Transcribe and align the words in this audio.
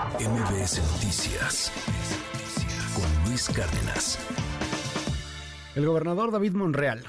MBS 0.00 0.80
Noticias 0.92 1.70
con 2.94 3.28
Luis 3.28 3.50
Cárdenas. 3.50 4.18
El 5.74 5.84
gobernador 5.84 6.32
David 6.32 6.54
Monreal 6.54 7.04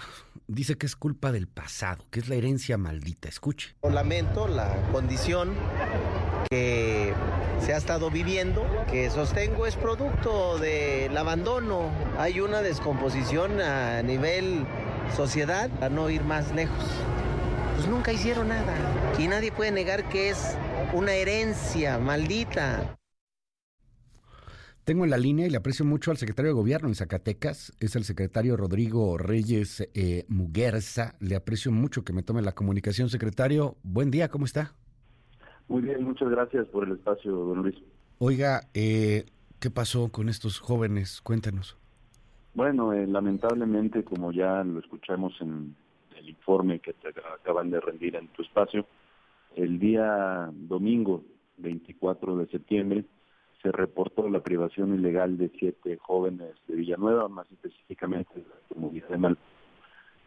dice 0.48 0.78
que 0.78 0.88
es 0.88 0.97
culpa 0.97 1.31
del 1.31 1.47
pasado, 1.47 2.04
que 2.12 2.19
es 2.19 2.27
la 2.27 2.35
herencia 2.35 2.77
maldita. 2.77 3.29
Escuche. 3.29 3.75
Lamento 3.83 4.46
la 4.49 4.75
condición 4.91 5.54
que 6.49 7.13
se 7.62 7.73
ha 7.73 7.77
estado 7.77 8.12
viviendo, 8.12 8.67
que 8.92 9.10
sostengo 9.10 9.65
es 9.65 9.78
producto 9.78 10.58
del 10.58 11.15
abandono. 11.15 11.89
Hay 12.17 12.42
una 12.42 12.62
descomposición 12.62 13.62
a 13.62 14.03
nivel 14.03 14.65
sociedad, 15.15 15.69
a 15.81 15.87
no 15.87 16.09
ir 16.09 16.26
más 16.26 16.53
lejos. 16.53 16.85
Pues 17.76 17.88
nunca 17.88 18.12
hicieron 18.12 18.49
nada. 18.49 18.76
Y 19.17 19.30
nadie 19.30 19.53
puede 19.53 19.71
negar 19.71 20.09
que 20.09 20.30
es 20.30 20.58
una 20.94 21.13
herencia 21.13 21.98
maldita. 21.99 22.98
Tengo 24.84 25.05
en 25.05 25.09
la 25.09 25.17
línea 25.17 25.47
y 25.47 25.49
le 25.49 25.57
aprecio 25.57 25.85
mucho 25.85 26.11
al 26.11 26.17
secretario 26.17 26.52
de 26.52 26.55
Gobierno 26.55 26.88
en 26.89 26.95
Zacatecas, 26.95 27.73
es 27.79 27.95
el 27.95 28.03
secretario 28.03 28.57
Rodrigo 28.57 29.17
Reyes 29.17 29.88
eh, 29.93 30.25
Muguerza. 30.27 31.16
Le 31.19 31.35
aprecio 31.35 31.71
mucho 31.71 32.03
que 32.03 32.13
me 32.13 32.23
tome 32.23 32.41
la 32.41 32.53
comunicación, 32.53 33.09
secretario. 33.09 33.75
Buen 33.83 34.11
día, 34.11 34.30
¿cómo 34.30 34.45
está? 34.45 34.73
Muy 35.67 35.83
bien, 35.83 36.03
muchas 36.03 36.30
gracias 36.30 36.67
por 36.67 36.85
el 36.85 36.94
espacio, 36.94 37.31
don 37.31 37.61
Luis. 37.61 37.75
Oiga, 38.17 38.67
eh, 38.73 39.25
¿qué 39.59 39.69
pasó 39.69 40.11
con 40.11 40.27
estos 40.27 40.59
jóvenes? 40.59 41.21
Cuéntanos. 41.21 41.77
Bueno, 42.53 42.91
eh, 42.91 43.08
lamentablemente, 43.08 44.03
como 44.03 44.33
ya 44.33 44.63
lo 44.63 44.80
escuchamos 44.80 45.33
en 45.39 45.73
el 46.17 46.30
informe 46.30 46.80
que 46.80 46.91
te 46.94 47.09
acaban 47.09 47.69
de 47.69 47.80
rendir 47.80 48.16
en 48.17 48.27
tu 48.30 48.41
espacio, 48.41 48.85
el 49.55 49.79
día 49.79 50.49
domingo 50.53 51.23
24 51.57 52.37
de 52.37 52.47
septiembre 52.47 53.05
se 53.61 53.71
reportó 53.71 54.27
la 54.29 54.41
privación 54.41 54.95
ilegal 54.95 55.37
de 55.37 55.51
siete 55.57 55.97
jóvenes 55.97 56.55
de 56.67 56.75
Villanueva, 56.75 57.27
más 57.27 57.52
específicamente 57.52 58.33
de 58.35 58.41
la 58.41 58.55
comunidad 58.73 59.09
de 59.09 59.17
Mal. 59.17 59.38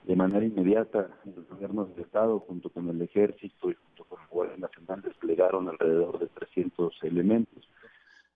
De 0.05 0.14
manera 0.14 0.44
inmediata, 0.44 1.08
los 1.25 1.48
gobiernos 1.48 1.89
del 1.91 2.05
Estado, 2.05 2.39
junto 2.41 2.69
con 2.69 2.89
el 2.91 3.00
Ejército 3.00 3.70
y 3.70 3.75
junto 3.75 4.05
con 4.05 4.20
la 4.20 4.27
Guardia 4.27 4.56
Nacional, 4.58 5.03
desplegaron 5.03 5.69
alrededor 5.69 6.19
de 6.19 6.27
300 6.28 6.94
elementos. 7.03 7.69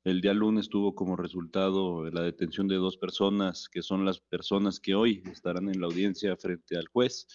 El 0.04 0.22
día 0.22 0.32
lunes 0.32 0.70
tuvo 0.70 0.94
como 0.94 1.16
resultado 1.16 2.08
la 2.10 2.22
detención 2.22 2.68
de 2.68 2.76
dos 2.76 2.96
personas, 2.96 3.68
que 3.68 3.82
son 3.82 4.06
las 4.06 4.18
personas 4.18 4.80
que 4.80 4.94
hoy 4.94 5.22
estarán 5.30 5.68
en 5.68 5.80
la 5.80 5.86
audiencia 5.86 6.34
frente 6.36 6.78
al 6.78 6.88
juez 6.88 7.26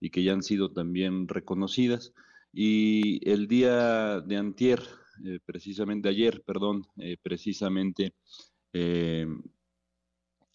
y 0.00 0.10
que 0.10 0.22
ya 0.22 0.32
han 0.32 0.42
sido 0.42 0.70
también 0.70 1.26
reconocidas. 1.26 2.14
Y 2.52 3.28
el 3.28 3.46
día 3.46 4.20
de 4.20 4.36
antier, 4.36 4.82
eh, 5.24 5.38
precisamente 5.44 6.08
ayer, 6.08 6.42
perdón, 6.44 6.84
eh, 6.98 7.16
precisamente 7.22 8.14
eh, 8.72 9.26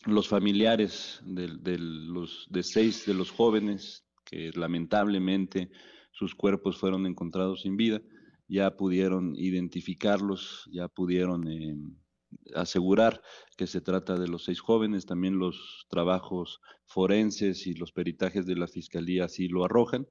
los 0.05 0.27
familiares 0.27 1.21
de, 1.25 1.77
los, 1.77 2.47
de 2.49 2.63
seis 2.63 3.05
de 3.05 3.13
los 3.13 3.31
jóvenes 3.31 4.05
que 4.25 4.51
lamentablemente 4.55 5.69
sus 6.11 6.35
cuerpos 6.35 6.77
fueron 6.77 7.05
encontrados 7.05 7.61
sin 7.61 7.77
vida, 7.77 8.01
ya 8.47 8.75
pudieron 8.75 9.35
identificarlos, 9.35 10.69
ya 10.71 10.87
pudieron 10.87 11.97
asegurar 12.53 13.21
que 13.57 13.67
se 13.67 13.81
trata 13.81 14.17
de 14.17 14.27
los 14.27 14.43
seis 14.45 14.59
jóvenes, 14.59 15.05
también 15.05 15.39
los 15.39 15.85
trabajos 15.89 16.59
forenses 16.85 17.65
y 17.67 17.73
los 17.73 17.91
peritajes 17.91 18.45
de 18.45 18.55
la 18.55 18.67
fiscalía 18.67 19.25
así 19.25 19.47
lo 19.47 19.63
arrojan 19.63 20.07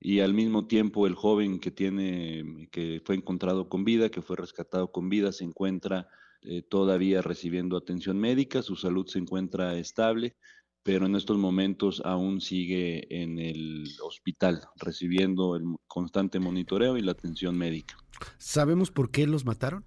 y 0.00 0.20
al 0.20 0.34
mismo 0.34 0.66
tiempo 0.66 1.06
el 1.06 1.14
joven 1.14 1.58
que 1.58 1.70
tiene, 1.70 2.68
que 2.70 3.02
fue 3.04 3.16
encontrado 3.16 3.68
con 3.68 3.84
vida, 3.84 4.10
que 4.10 4.22
fue 4.22 4.36
rescatado 4.36 4.92
con 4.92 5.08
vida, 5.08 5.32
se 5.32 5.44
encuentra 5.44 6.08
eh, 6.42 6.62
todavía 6.62 7.20
recibiendo 7.20 7.76
atención 7.76 8.18
médica, 8.18 8.62
su 8.62 8.76
salud 8.76 9.06
se 9.08 9.18
encuentra 9.18 9.76
estable, 9.76 10.36
pero 10.84 11.06
en 11.06 11.16
estos 11.16 11.36
momentos 11.36 12.00
aún 12.04 12.40
sigue 12.40 13.06
en 13.10 13.38
el 13.38 13.86
hospital 14.02 14.62
recibiendo 14.76 15.56
el 15.56 15.64
constante 15.88 16.38
monitoreo 16.38 16.96
y 16.96 17.02
la 17.02 17.12
atención 17.12 17.58
médica. 17.58 17.96
¿Sabemos 18.38 18.90
por 18.92 19.10
qué 19.10 19.26
los 19.26 19.44
mataron? 19.44 19.84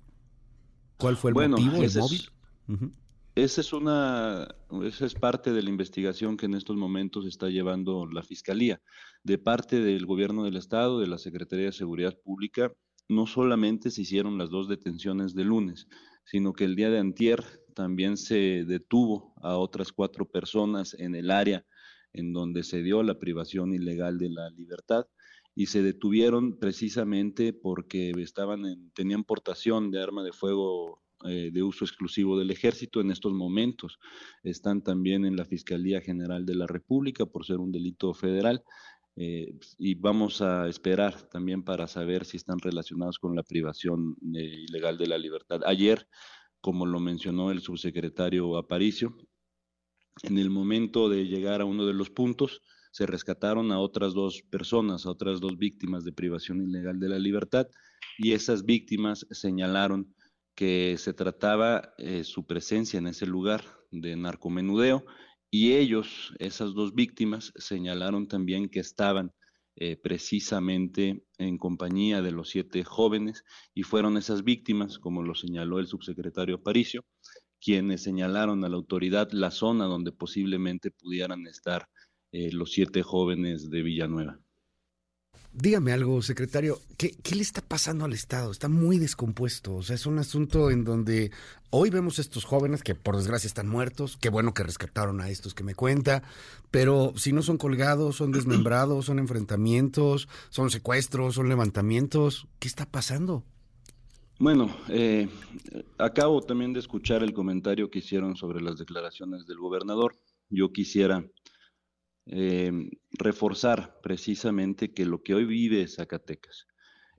¿Cuál 0.97 1.15
fue 1.15 1.31
el 1.31 1.49
motivo, 1.49 1.81
el 1.81 1.97
móvil? 1.97 2.29
Esa 3.35 3.61
es 3.61 3.71
una, 3.71 4.53
esa 4.83 5.05
es 5.05 5.13
parte 5.15 5.53
de 5.53 5.63
la 5.63 5.69
investigación 5.69 6.35
que 6.35 6.47
en 6.47 6.53
estos 6.53 6.75
momentos 6.75 7.25
está 7.25 7.47
llevando 7.47 8.05
la 8.05 8.23
Fiscalía. 8.23 8.81
De 9.23 9.37
parte 9.37 9.79
del 9.79 10.05
Gobierno 10.05 10.43
del 10.43 10.57
Estado, 10.57 10.99
de 10.99 11.07
la 11.07 11.17
Secretaría 11.17 11.67
de 11.67 11.71
Seguridad 11.71 12.17
Pública, 12.25 12.73
no 13.07 13.27
solamente 13.27 13.89
se 13.89 14.01
hicieron 14.01 14.37
las 14.37 14.49
dos 14.49 14.67
detenciones 14.67 15.33
de 15.33 15.45
lunes, 15.45 15.87
sino 16.25 16.51
que 16.51 16.65
el 16.65 16.75
día 16.75 16.89
de 16.89 16.99
antier 16.99 17.41
también 17.73 18.17
se 18.17 18.65
detuvo 18.65 19.33
a 19.41 19.55
otras 19.55 19.93
cuatro 19.93 20.25
personas 20.25 20.93
en 20.99 21.15
el 21.15 21.31
área 21.31 21.65
en 22.11 22.33
donde 22.33 22.63
se 22.63 22.83
dio 22.83 23.01
la 23.01 23.17
privación 23.17 23.73
ilegal 23.73 24.17
de 24.17 24.29
la 24.29 24.49
libertad 24.49 25.05
y 25.55 25.67
se 25.67 25.81
detuvieron 25.81 26.59
precisamente 26.59 27.53
porque 27.53 28.11
estaban 28.17 28.65
en, 28.65 28.91
tenían 28.91 29.23
portación 29.23 29.89
de 29.89 30.01
arma 30.01 30.23
de 30.23 30.33
fuego 30.33 31.00
eh, 31.25 31.51
de 31.51 31.63
uso 31.63 31.85
exclusivo 31.85 32.37
del 32.37 32.51
ejército 32.51 33.01
en 33.01 33.11
estos 33.11 33.33
momentos. 33.33 33.99
Están 34.43 34.81
también 34.81 35.25
en 35.25 35.35
la 35.35 35.45
Fiscalía 35.45 36.01
General 36.01 36.45
de 36.45 36.55
la 36.55 36.67
República 36.67 37.25
por 37.25 37.45
ser 37.45 37.57
un 37.57 37.71
delito 37.71 38.13
federal. 38.13 38.63
Eh, 39.15 39.53
y 39.77 39.95
vamos 39.95 40.41
a 40.41 40.67
esperar 40.69 41.21
también 41.29 41.63
para 41.63 41.87
saber 41.87 42.25
si 42.25 42.37
están 42.37 42.59
relacionados 42.59 43.19
con 43.19 43.35
la 43.35 43.43
privación 43.43 44.15
eh, 44.33 44.65
ilegal 44.69 44.97
de 44.97 45.07
la 45.07 45.17
libertad. 45.17 45.61
Ayer, 45.65 46.07
como 46.61 46.85
lo 46.85 46.99
mencionó 46.99 47.51
el 47.51 47.61
subsecretario 47.61 48.57
Aparicio, 48.57 49.17
en 50.23 50.37
el 50.37 50.49
momento 50.49 51.09
de 51.09 51.25
llegar 51.25 51.61
a 51.61 51.65
uno 51.65 51.85
de 51.85 51.93
los 51.93 52.09
puntos, 52.09 52.61
se 52.91 53.05
rescataron 53.05 53.71
a 53.71 53.79
otras 53.79 54.13
dos 54.13 54.43
personas, 54.43 55.05
a 55.05 55.11
otras 55.11 55.39
dos 55.39 55.57
víctimas 55.57 56.03
de 56.03 56.11
privación 56.11 56.61
ilegal 56.61 56.99
de 56.99 57.09
la 57.09 57.19
libertad, 57.19 57.67
y 58.17 58.33
esas 58.33 58.65
víctimas 58.65 59.25
señalaron 59.31 60.13
que 60.61 60.95
se 60.99 61.11
trataba 61.13 61.95
eh, 61.97 62.23
su 62.23 62.45
presencia 62.45 62.99
en 62.99 63.07
ese 63.07 63.25
lugar 63.25 63.63
de 63.89 64.15
narcomenudeo 64.15 65.03
y 65.49 65.73
ellos, 65.73 66.35
esas 66.37 66.75
dos 66.75 66.93
víctimas, 66.93 67.51
señalaron 67.55 68.27
también 68.27 68.69
que 68.69 68.79
estaban 68.79 69.31
eh, 69.75 69.97
precisamente 69.97 71.25
en 71.39 71.57
compañía 71.57 72.21
de 72.21 72.31
los 72.31 72.51
siete 72.51 72.83
jóvenes 72.83 73.43
y 73.73 73.81
fueron 73.81 74.17
esas 74.17 74.43
víctimas, 74.43 74.99
como 74.99 75.23
lo 75.23 75.33
señaló 75.33 75.79
el 75.79 75.87
subsecretario 75.87 76.57
Aparicio, 76.57 77.05
quienes 77.59 78.03
señalaron 78.03 78.63
a 78.63 78.69
la 78.69 78.75
autoridad 78.75 79.31
la 79.31 79.49
zona 79.49 79.85
donde 79.85 80.11
posiblemente 80.11 80.91
pudieran 80.91 81.47
estar 81.47 81.87
eh, 82.31 82.51
los 82.51 82.71
siete 82.71 83.01
jóvenes 83.01 83.71
de 83.71 83.81
Villanueva. 83.81 84.39
Dígame 85.53 85.91
algo, 85.91 86.21
secretario, 86.21 86.79
¿qué, 86.97 87.13
le 87.35 87.41
está 87.41 87.61
pasando 87.61 88.05
al 88.05 88.13
Estado? 88.13 88.51
Está 88.51 88.69
muy 88.69 88.99
descompuesto, 88.99 89.75
o 89.75 89.83
sea, 89.83 89.95
es 89.95 90.05
un 90.05 90.17
asunto 90.17 90.71
en 90.71 90.85
donde 90.85 91.31
hoy 91.71 91.89
vemos 91.89 92.17
a 92.17 92.21
estos 92.21 92.45
jóvenes 92.45 92.83
que 92.83 92.95
por 92.95 93.17
desgracia 93.17 93.47
están 93.47 93.67
muertos, 93.67 94.17
qué 94.21 94.29
bueno 94.29 94.53
que 94.53 94.63
rescataron 94.63 95.19
a 95.19 95.29
estos 95.29 95.53
que 95.53 95.65
me 95.65 95.75
cuenta, 95.75 96.23
pero 96.71 97.11
si 97.17 97.33
no 97.33 97.41
son 97.41 97.57
colgados, 97.57 98.15
son 98.15 98.31
desmembrados, 98.31 99.07
son 99.07 99.19
enfrentamientos, 99.19 100.29
son 100.49 100.69
secuestros, 100.69 101.35
son 101.35 101.49
levantamientos, 101.49 102.47
¿qué 102.59 102.69
está 102.69 102.85
pasando? 102.85 103.43
Bueno, 104.39 104.73
eh, 104.87 105.27
acabo 105.97 106.41
también 106.41 106.71
de 106.71 106.79
escuchar 106.79 107.23
el 107.23 107.33
comentario 107.33 107.91
que 107.91 107.99
hicieron 107.99 108.37
sobre 108.37 108.61
las 108.61 108.77
declaraciones 108.79 109.45
del 109.45 109.57
gobernador. 109.57 110.15
Yo 110.49 110.71
quisiera 110.71 111.23
eh, 112.25 112.71
reforzar 113.11 113.99
precisamente 114.01 114.93
que 114.93 115.05
lo 115.05 115.23
que 115.23 115.33
hoy 115.33 115.45
vive 115.45 115.87
Zacatecas 115.87 116.67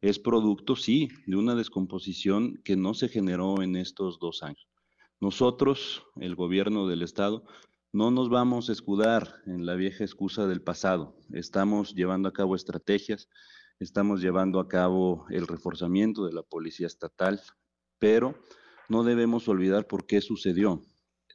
es 0.02 0.18
producto, 0.18 0.74
sí, 0.74 1.08
de 1.26 1.36
una 1.36 1.54
descomposición 1.54 2.60
que 2.64 2.76
no 2.76 2.92
se 2.92 3.08
generó 3.08 3.62
en 3.62 3.76
estos 3.76 4.19
dos 4.19 4.43
años. 4.43 4.66
Nosotros, 5.20 6.02
el 6.16 6.34
gobierno 6.34 6.88
del 6.88 7.02
Estado, 7.02 7.44
no 7.93 8.10
nos 8.10 8.28
vamos 8.28 8.69
a 8.69 8.72
escudar 8.72 9.37
en 9.46 9.64
la 9.64 9.76
vieja 9.76 10.02
excusa 10.02 10.49
del 10.49 10.60
pasado. 10.60 11.16
Estamos 11.32 11.94
llevando 11.94 12.28
a 12.28 12.32
cabo 12.32 12.56
estrategias, 12.56 13.28
estamos 13.78 14.20
llevando 14.20 14.58
a 14.58 14.66
cabo 14.66 15.25
el 15.31 15.46
reforzamiento 15.46 16.26
de 16.26 16.32
la 16.32 16.43
policía 16.43 16.88
estatal, 16.88 17.40
pero 18.00 18.34
no 18.88 19.05
debemos 19.05 19.46
olvidar 19.46 19.87
por 19.87 20.06
qué 20.06 20.20
sucedió. 20.20 20.82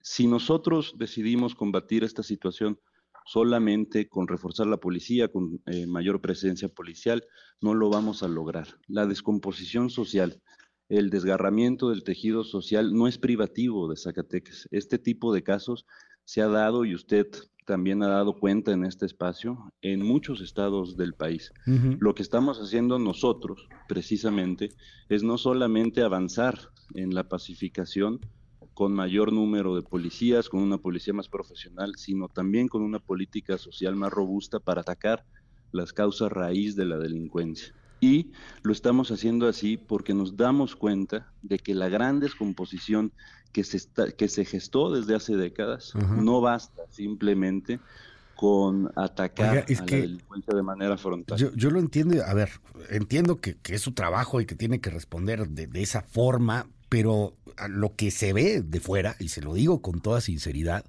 Si 0.02 0.28
nosotros 0.28 0.96
decidimos 0.98 1.56
combatir 1.56 2.04
esta 2.04 2.24
situación 2.24 2.80
solamente 3.28 4.08
con 4.08 4.28
reforzar 4.28 4.68
la 4.68 4.78
policía, 4.78 5.28
con 5.28 5.62
eh, 5.66 5.86
mayor 5.86 6.22
presencia 6.22 6.70
policial, 6.70 7.26
no 7.62 7.74
lo 7.74 7.90
vamos 7.90 8.24
a 8.24 8.28
lograr. 8.28 8.68
La 8.88 9.06
descomposición 9.06 9.90
social, 9.90 10.42
el 10.90 11.10
desgarramiento 11.10 11.90
del 11.90 12.04
tejido 12.04 12.44
social 12.44 12.94
no 12.94 13.08
es 13.08 13.18
privativo 13.18 13.90
de 13.90 13.98
Zacatecas. 13.98 14.68
Este 14.72 14.98
tipo 14.98 15.34
de 15.34 15.44
casos 15.44 15.86
se 16.24 16.42
ha 16.42 16.48
dado 16.48 16.86
y 16.86 16.96
usted 16.96 17.28
también 17.66 18.02
ha 18.02 18.08
dado 18.08 18.40
cuenta 18.40 18.72
en 18.72 18.86
este 18.86 19.06
espacio 19.06 19.74
en 19.82 20.02
muchos 20.02 20.40
estados 20.40 20.96
del 20.96 21.14
país. 21.14 21.52
Lo 22.00 22.16
que 22.16 22.24
estamos 22.24 22.60
haciendo 22.60 22.98
nosotros, 22.98 23.68
precisamente, 23.90 24.70
es 25.10 25.22
no 25.24 25.38
solamente 25.38 26.02
avanzar 26.02 26.58
en 26.96 27.14
la 27.14 27.28
pacificación 27.28 28.22
con 28.78 28.94
mayor 28.94 29.34
número 29.34 29.76
de 29.76 29.82
policías, 29.82 30.50
con 30.50 30.62
una 30.62 30.78
policía 30.78 31.12
más 31.12 31.28
profesional, 31.28 31.94
sino 31.98 32.28
también 32.28 32.68
con 32.68 32.84
una 32.84 33.00
política 33.00 33.58
social 33.58 33.96
más 33.96 34.14
robusta 34.14 34.60
para 34.60 34.82
atacar 34.82 35.26
las 35.72 35.94
causas 35.94 36.32
raíz 36.32 36.76
de 36.76 36.86
la 36.86 37.00
delincuencia. 37.00 37.74
Y 38.02 38.34
lo 38.62 38.72
estamos 38.72 39.10
haciendo 39.10 39.48
así 39.48 39.78
porque 39.78 40.14
nos 40.14 40.38
damos 40.38 40.76
cuenta 40.76 41.34
de 41.42 41.58
que 41.58 41.74
la 41.74 41.90
gran 41.90 42.20
descomposición 42.20 43.14
que 43.52 43.64
se, 43.64 43.80
que 44.16 44.28
se 44.28 44.46
gestó 44.46 44.94
desde 44.94 45.16
hace 45.16 45.36
décadas 45.36 45.94
no 45.96 46.40
basta 46.40 46.84
simplemente 46.92 47.80
con 48.36 48.92
atacar 48.96 49.58
a 49.58 49.66
la 49.68 49.86
delincuencia 49.86 50.56
de 50.56 50.62
manera 50.62 51.00
frontal. 51.00 51.36
Yo, 51.56 51.72
lo 51.72 51.80
entiendo, 51.80 52.24
a 52.24 52.36
ver, 52.36 52.52
entiendo 52.92 53.42
que, 53.42 53.58
es 53.64 53.82
su 53.82 53.94
trabajo 53.94 54.40
y 54.40 54.46
que 54.46 54.54
tiene 54.54 54.80
que 54.82 54.92
responder 54.92 55.48
de, 55.48 55.66
de 55.66 55.82
esa 55.82 56.04
forma, 56.04 56.68
pero 56.90 57.36
lo 57.70 57.96
que 57.96 58.12
se 58.12 58.34
ve 58.34 58.62
de 58.62 58.80
fuera, 58.80 59.16
y 59.20 59.30
se 59.30 59.42
lo 59.42 59.54
digo 59.54 59.82
con 59.82 60.00
toda 60.02 60.22
sinceridad, 60.22 60.86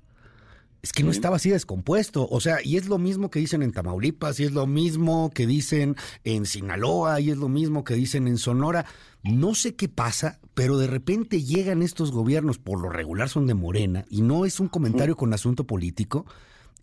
es 0.80 0.92
que 0.92 1.02
no 1.02 1.10
estaba 1.10 1.36
así 1.36 1.50
descompuesto. 1.50 2.28
O 2.30 2.40
sea, 2.40 2.58
y 2.62 2.76
es 2.76 2.86
lo 2.86 2.98
mismo 2.98 3.30
que 3.30 3.40
dicen 3.40 3.62
en 3.62 3.72
Tamaulipas, 3.72 4.38
y 4.38 4.44
es 4.44 4.52
lo 4.52 4.66
mismo 4.66 5.30
que 5.34 5.46
dicen 5.46 5.96
en 6.24 6.46
Sinaloa, 6.46 7.20
y 7.20 7.30
es 7.30 7.36
lo 7.36 7.48
mismo 7.48 7.82
que 7.82 7.94
dicen 7.94 8.28
en 8.28 8.38
Sonora. 8.38 8.86
No 9.24 9.54
sé 9.54 9.74
qué 9.74 9.88
pasa, 9.88 10.38
pero 10.54 10.78
de 10.78 10.86
repente 10.86 11.42
llegan 11.42 11.82
estos 11.82 12.12
gobiernos, 12.12 12.58
por 12.58 12.80
lo 12.80 12.90
regular 12.90 13.28
son 13.28 13.46
de 13.46 13.54
Morena, 13.54 14.04
y 14.08 14.22
no 14.22 14.44
es 14.44 14.60
un 14.60 14.68
comentario 14.68 15.16
con 15.16 15.34
asunto 15.34 15.66
político. 15.66 16.26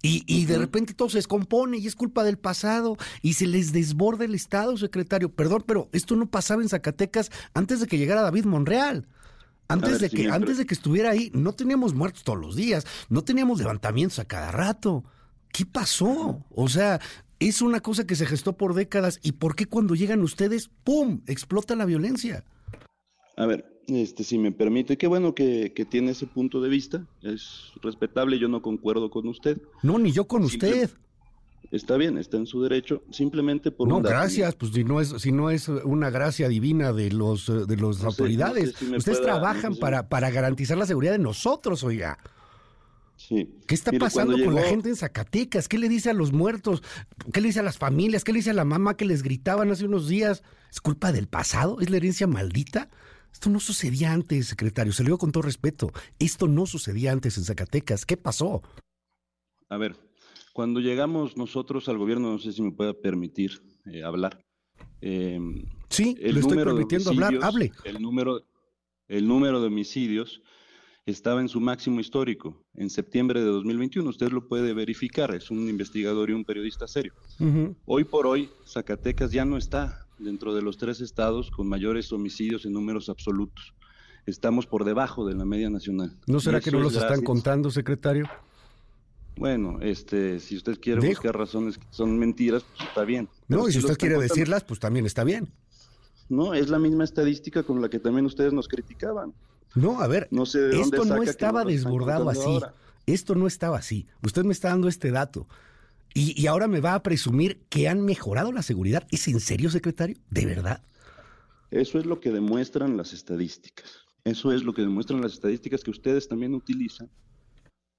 Y, 0.05 0.23
y, 0.27 0.45
de 0.45 0.57
repente 0.57 0.93
todo 0.93 1.09
se 1.09 1.17
descompone 1.17 1.77
y 1.77 1.87
es 1.87 1.95
culpa 1.95 2.23
del 2.23 2.37
pasado 2.37 2.95
y 3.21 3.33
se 3.33 3.47
les 3.47 3.73
desborda 3.73 4.25
el 4.25 4.35
Estado, 4.35 4.77
secretario. 4.77 5.31
Perdón, 5.31 5.63
pero 5.65 5.89
esto 5.93 6.15
no 6.15 6.27
pasaba 6.27 6.61
en 6.61 6.69
Zacatecas 6.69 7.31
antes 7.53 7.79
de 7.79 7.87
que 7.87 7.97
llegara 7.97 8.21
David 8.21 8.45
Monreal. 8.45 9.07
Antes 9.67 9.99
de, 9.99 10.11
que, 10.11 10.29
antes 10.29 10.59
de 10.59 10.67
que 10.67 10.75
estuviera 10.75 11.09
ahí, 11.09 11.31
no 11.33 11.53
teníamos 11.53 11.95
muertos 11.95 12.23
todos 12.23 12.39
los 12.39 12.55
días, 12.55 12.85
no 13.09 13.23
teníamos 13.23 13.57
levantamientos 13.57 14.19
a 14.19 14.25
cada 14.25 14.51
rato. 14.51 15.03
¿Qué 15.51 15.65
pasó? 15.65 16.45
O 16.51 16.69
sea, 16.69 17.01
es 17.39 17.63
una 17.63 17.79
cosa 17.79 18.05
que 18.05 18.15
se 18.15 18.27
gestó 18.27 18.57
por 18.57 18.75
décadas. 18.75 19.19
¿Y 19.23 19.31
por 19.33 19.55
qué 19.55 19.65
cuando 19.65 19.95
llegan 19.95 20.21
ustedes, 20.21 20.69
¡pum!, 20.83 21.21
explota 21.25 21.75
la 21.75 21.85
violencia? 21.85 22.43
A 23.37 23.47
ver, 23.47 23.74
este, 23.87 24.23
si 24.23 24.37
me 24.37 24.51
permite, 24.51 24.97
qué 24.97 25.07
bueno 25.07 25.35
que, 25.35 25.71
tiene 25.89 26.11
ese 26.11 26.27
punto 26.27 26.61
de 26.61 26.69
vista. 26.69 27.05
Es 27.21 27.71
respetable, 27.81 28.39
yo 28.39 28.47
no 28.47 28.61
concuerdo 28.61 29.09
con 29.09 29.27
usted. 29.27 29.61
No, 29.83 29.99
ni 29.99 30.11
yo 30.11 30.27
con 30.27 30.43
usted. 30.43 30.89
Está 31.71 31.97
bien, 31.97 32.17
está 32.17 32.37
en 32.37 32.45
su 32.45 32.61
derecho, 32.61 33.03
simplemente 33.11 33.71
por 33.71 33.87
no, 33.87 33.99
gracias, 33.99 34.55
pues 34.55 34.71
si 34.71 34.83
no 34.83 35.01
es 35.01 35.09
si 35.17 35.31
no 35.31 35.49
es 35.49 35.67
una 35.67 36.11
gracia 36.11 36.47
divina 36.47 36.93
de 36.93 37.11
los 37.11 37.47
de 37.47 37.75
las 37.75 38.03
autoridades, 38.03 38.79
ustedes 38.81 39.21
trabajan 39.21 39.75
para 39.75 40.07
para 40.07 40.29
garantizar 40.29 40.77
la 40.77 40.85
seguridad 40.85 41.13
de 41.13 41.19
nosotros, 41.19 41.83
oiga. 41.83 42.19
Sí. 43.17 43.49
¿Qué 43.65 43.75
está 43.75 43.91
pasando 43.93 44.37
con 44.43 44.53
la 44.53 44.63
gente 44.63 44.89
en 44.89 44.95
Zacatecas? 44.95 45.67
¿Qué 45.67 45.77
le 45.77 45.89
dice 45.89 46.09
a 46.09 46.13
los 46.13 46.33
muertos? 46.33 46.83
¿Qué 47.33 47.41
le 47.41 47.47
dice 47.47 47.61
a 47.61 47.63
las 47.63 47.77
familias? 47.77 48.23
¿Qué 48.23 48.33
le 48.33 48.39
dice 48.39 48.51
a 48.51 48.53
la 48.53 48.65
mamá 48.65 48.97
que 48.97 49.05
les 49.05 49.23
gritaban 49.23 49.71
hace 49.71 49.85
unos 49.85 50.07
días? 50.07 50.43
¿Es 50.71 50.81
culpa 50.81 51.11
del 51.11 51.27
pasado? 51.27 51.79
¿Es 51.79 51.89
la 51.89 51.97
herencia 51.97 52.27
maldita? 52.27 52.89
Esto 53.35 53.49
no 53.49 53.59
sucedía 53.59 54.13
antes, 54.13 54.47
secretario. 54.47 54.93
Se 54.93 55.03
lo 55.03 55.07
digo 55.07 55.17
con 55.17 55.33
todo 55.33 55.43
respeto. 55.43 55.91
Esto 56.19 56.47
no 56.47 56.65
sucedía 56.65 57.11
antes 57.11 57.37
en 57.37 57.43
Zacatecas. 57.43 58.05
¿Qué 58.05 58.15
pasó? 58.15 58.63
A 59.67 59.75
ver, 59.75 59.97
cuando 60.53 60.79
llegamos 60.79 61.35
nosotros 61.35 61.89
al 61.89 61.97
gobierno, 61.97 62.31
no 62.31 62.39
sé 62.39 62.53
si 62.53 62.61
me 62.61 62.71
pueda 62.71 62.93
permitir 62.93 63.61
eh, 63.87 64.03
hablar. 64.03 64.41
Eh, 65.01 65.37
sí, 65.89 66.15
le 66.17 66.39
estoy 66.39 66.55
permitiendo 66.63 67.09
hablar, 67.09 67.37
hable. 67.41 67.73
El 67.83 68.01
número, 68.01 68.41
el 69.09 69.27
número 69.27 69.59
de 69.59 69.67
homicidios 69.67 70.41
estaba 71.05 71.41
en 71.41 71.49
su 71.49 71.59
máximo 71.59 71.99
histórico 71.99 72.63
en 72.73 72.89
septiembre 72.89 73.41
de 73.41 73.47
2021. 73.47 74.09
Usted 74.11 74.31
lo 74.31 74.47
puede 74.47 74.73
verificar, 74.73 75.35
es 75.35 75.51
un 75.51 75.67
investigador 75.67 76.29
y 76.29 76.33
un 76.33 76.45
periodista 76.45 76.87
serio. 76.87 77.11
Hoy 77.83 78.05
por 78.05 78.27
hoy, 78.27 78.49
Zacatecas 78.65 79.33
ya 79.33 79.43
no 79.43 79.57
está 79.57 80.04
dentro 80.19 80.53
de 80.53 80.61
los 80.61 80.77
tres 80.77 81.01
estados 81.01 81.51
con 81.51 81.67
mayores 81.67 82.11
homicidios 82.11 82.65
en 82.65 82.73
números 82.73 83.09
absolutos. 83.09 83.73
Estamos 84.25 84.65
por 84.65 84.85
debajo 84.85 85.25
de 85.25 85.35
la 85.35 85.45
media 85.45 85.69
nacional. 85.69 86.15
¿No 86.25 86.39
será 86.39 86.59
que 86.59 86.71
no 86.71 86.79
los 86.79 86.95
están 86.95 87.21
contando, 87.21 87.69
secretario? 87.69 88.27
Bueno, 89.37 89.79
este, 89.81 90.39
si 90.39 90.55
usted 90.55 90.79
quiere 90.79 91.07
buscar 91.07 91.37
razones 91.37 91.77
que 91.77 91.85
son 91.91 92.17
mentiras, 92.17 92.63
pues 92.63 92.89
está 92.89 93.03
bien. 93.03 93.27
no, 93.47 93.67
y 93.67 93.71
si 93.71 93.79
usted 93.79 93.97
quiere 93.97 94.17
decirlas, 94.17 94.63
pues 94.63 94.79
también 94.79 95.05
está 95.05 95.23
bien. 95.23 95.49
No, 96.29 96.53
es 96.53 96.69
la 96.69 96.79
misma 96.79 97.03
estadística 97.03 97.63
con 97.63 97.81
la 97.81 97.89
que 97.89 97.99
también 97.99 98.25
ustedes 98.25 98.53
nos 98.53 98.67
criticaban. 98.67 99.33
No, 99.75 99.99
a 99.99 100.07
ver, 100.07 100.27
no 100.31 100.45
sé 100.45 100.69
esto 100.79 101.05
no 101.05 101.21
estaba 101.21 101.65
desbordado 101.65 102.29
así. 102.29 102.59
Esto 103.05 103.35
no 103.35 103.45
estaba 103.45 103.77
así. 103.77 104.07
Usted 104.23 104.43
me 104.45 104.53
está 104.53 104.69
dando 104.69 104.87
este 104.87 105.11
dato. 105.11 105.47
Y, 106.17 106.41
y, 106.41 106.47
ahora 106.47 106.67
me 106.67 106.79
va 106.79 106.95
a 106.95 107.03
presumir 107.03 107.65
que 107.69 107.89
han 107.89 108.01
mejorado 108.01 108.51
la 108.53 108.63
seguridad. 108.63 109.05
¿Es 109.11 109.27
en 109.27 109.41
serio, 109.41 109.69
secretario? 109.69 110.15
¿De 110.29 110.45
verdad? 110.45 110.81
Eso 111.71 111.99
es 111.99 112.05
lo 112.05 112.21
que 112.21 112.31
demuestran 112.31 112.95
las 112.95 113.11
estadísticas. 113.11 114.05
Eso 114.23 114.51
es 114.53 114.63
lo 114.63 114.73
que 114.73 114.81
demuestran 114.81 115.21
las 115.21 115.33
estadísticas 115.33 115.83
que 115.83 115.91
ustedes 115.91 116.27
también 116.27 116.55
utilizan 116.55 117.11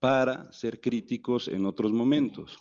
para 0.01 0.51
ser 0.53 0.81
críticos 0.81 1.47
en 1.49 1.67
otros 1.67 1.93
momentos. 1.93 2.59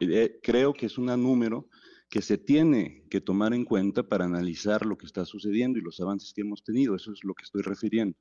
Eh, 0.00 0.38
creo 0.42 0.72
que 0.72 0.86
es 0.86 0.98
un 0.98 1.06
número 1.06 1.68
que 2.08 2.22
se 2.22 2.38
tiene 2.38 3.04
que 3.10 3.20
tomar 3.20 3.54
en 3.54 3.64
cuenta 3.64 4.02
para 4.02 4.24
analizar 4.24 4.86
lo 4.86 4.96
que 4.96 5.06
está 5.06 5.24
sucediendo 5.24 5.78
y 5.78 5.82
los 5.82 6.00
avances 6.00 6.32
que 6.32 6.42
hemos 6.42 6.62
tenido. 6.62 6.94
Eso 6.94 7.12
es 7.12 7.24
lo 7.24 7.34
que 7.34 7.42
estoy 7.42 7.62
refiriendo. 7.62 8.16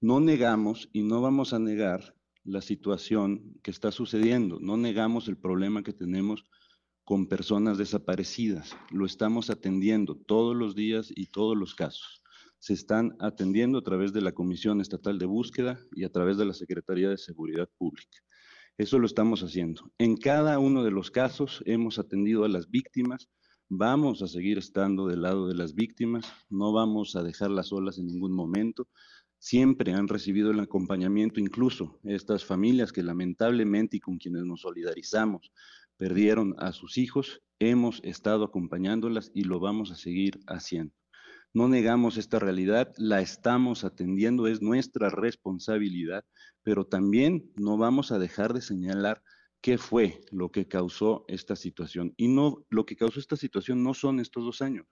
No 0.00 0.20
negamos 0.20 0.88
y 0.92 1.02
no 1.02 1.20
vamos 1.20 1.52
a 1.52 1.58
negar 1.58 2.14
la 2.44 2.60
situación 2.60 3.58
que 3.62 3.70
está 3.70 3.92
sucediendo. 3.92 4.58
No 4.60 4.76
negamos 4.76 5.28
el 5.28 5.36
problema 5.36 5.82
que 5.82 5.92
tenemos 5.92 6.44
con 7.04 7.26
personas 7.26 7.78
desaparecidas. 7.78 8.76
Lo 8.90 9.06
estamos 9.06 9.50
atendiendo 9.50 10.16
todos 10.16 10.56
los 10.56 10.74
días 10.74 11.12
y 11.14 11.26
todos 11.26 11.56
los 11.56 11.74
casos 11.74 12.22
se 12.62 12.74
están 12.74 13.16
atendiendo 13.18 13.78
a 13.78 13.82
través 13.82 14.12
de 14.12 14.20
la 14.20 14.30
Comisión 14.30 14.80
Estatal 14.80 15.18
de 15.18 15.26
Búsqueda 15.26 15.80
y 15.90 16.04
a 16.04 16.12
través 16.12 16.36
de 16.36 16.44
la 16.44 16.54
Secretaría 16.54 17.10
de 17.10 17.18
Seguridad 17.18 17.68
Pública. 17.76 18.20
Eso 18.78 19.00
lo 19.00 19.06
estamos 19.06 19.42
haciendo. 19.42 19.90
En 19.98 20.16
cada 20.16 20.60
uno 20.60 20.84
de 20.84 20.92
los 20.92 21.10
casos 21.10 21.60
hemos 21.66 21.98
atendido 21.98 22.44
a 22.44 22.48
las 22.48 22.70
víctimas, 22.70 23.28
vamos 23.68 24.22
a 24.22 24.28
seguir 24.28 24.58
estando 24.58 25.08
del 25.08 25.22
lado 25.22 25.48
de 25.48 25.56
las 25.56 25.74
víctimas, 25.74 26.24
no 26.50 26.72
vamos 26.72 27.16
a 27.16 27.24
dejarlas 27.24 27.66
solas 27.66 27.98
en 27.98 28.06
ningún 28.06 28.32
momento. 28.32 28.86
Siempre 29.44 29.92
han 29.92 30.06
recibido 30.06 30.52
el 30.52 30.60
acompañamiento, 30.60 31.40
incluso 31.40 31.98
estas 32.04 32.44
familias 32.44 32.92
que 32.92 33.02
lamentablemente 33.02 33.96
y 33.96 34.00
con 34.00 34.16
quienes 34.16 34.44
nos 34.44 34.60
solidarizamos 34.60 35.50
perdieron 35.96 36.54
a 36.58 36.70
sus 36.70 36.96
hijos, 36.96 37.42
hemos 37.58 38.00
estado 38.04 38.44
acompañándolas 38.44 39.32
y 39.34 39.42
lo 39.42 39.58
vamos 39.58 39.90
a 39.90 39.96
seguir 39.96 40.38
haciendo. 40.46 40.94
No 41.52 41.66
negamos 41.66 42.18
esta 42.18 42.38
realidad, 42.38 42.92
la 42.98 43.20
estamos 43.20 43.82
atendiendo, 43.82 44.46
es 44.46 44.62
nuestra 44.62 45.10
responsabilidad, 45.10 46.24
pero 46.62 46.86
también 46.86 47.50
no 47.56 47.76
vamos 47.76 48.12
a 48.12 48.20
dejar 48.20 48.52
de 48.52 48.62
señalar 48.62 49.24
qué 49.60 49.76
fue 49.76 50.20
lo 50.30 50.52
que 50.52 50.68
causó 50.68 51.24
esta 51.26 51.56
situación. 51.56 52.14
Y 52.16 52.28
no, 52.28 52.64
lo 52.70 52.86
que 52.86 52.94
causó 52.94 53.18
esta 53.18 53.36
situación 53.36 53.82
no 53.82 53.92
son 53.92 54.20
estos 54.20 54.44
dos 54.44 54.62
años, 54.62 54.86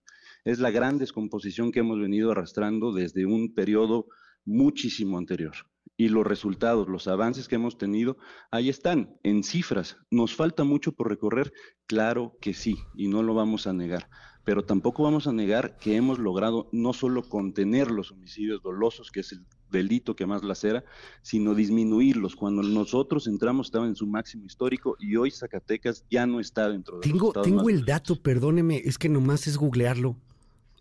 es 0.45 0.59
la 0.59 0.73
gran 0.73 0.99
descomposición 0.99 1.71
que 1.71 1.81
hemos 1.81 2.01
venido 2.01 2.33
arrastrando 2.33 2.93
desde 2.93 3.27
un 3.27 3.55
periodo 3.55 4.09
muchísimo 4.45 5.19
anterior. 5.19 5.55
Y 5.97 6.09
los 6.09 6.27
resultados, 6.27 6.89
los 6.89 7.09
avances 7.09 7.47
que 7.47 7.57
hemos 7.57 7.77
tenido, 7.77 8.17
ahí 8.51 8.69
están, 8.71 9.19
en 9.23 9.43
cifras. 9.45 9.99
¿Nos 10.11 10.35
falta 10.35 10.65
mucho 10.65 10.93
por 10.93 11.09
recorrer? 11.09 11.53
Claro 11.87 12.39
que 12.41 12.55
sí, 12.55 12.79
y 12.95 13.09
no 13.09 13.23
lo 13.23 13.35
vamos 13.35 13.67
a 13.67 13.73
negar 13.73 14.09
pero 14.45 14.65
tampoco 14.65 15.03
vamos 15.03 15.27
a 15.27 15.33
negar 15.33 15.77
que 15.79 15.97
hemos 15.97 16.19
logrado 16.19 16.69
no 16.73 16.93
solo 16.93 17.23
contener 17.23 17.91
los 17.91 18.11
homicidios 18.11 18.63
dolosos, 18.63 19.11
que 19.11 19.21
es 19.21 19.33
el 19.33 19.45
delito 19.71 20.17
que 20.17 20.27
más 20.27 20.43
lacera, 20.43 20.85
sino 21.23 21.55
disminuirlos. 21.55 22.37
Cuando 22.37 22.63
nosotros 22.63 23.27
entramos 23.27 23.69
estaba 23.69 23.87
en 23.87 23.95
su 23.95 24.07
máximo 24.07 24.47
histórico 24.47 24.97
y 24.99 25.17
hoy 25.17 25.31
Zacatecas 25.31 26.05
ya 26.11 26.27
no 26.27 26.41
está 26.41 26.69
dentro 26.69 26.99
de 26.99 27.03
Tengo, 27.03 27.33
tengo 27.33 27.69
el 27.69 27.85
dato, 27.85 28.21
perdóneme, 28.21 28.83
es 28.85 28.99
que 28.99 29.09
nomás 29.09 29.47
es 29.47 29.57
googlearlo. 29.57 30.17